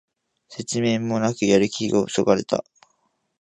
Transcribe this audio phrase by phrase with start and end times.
[0.49, 2.63] 説明もなくやる気をそがれた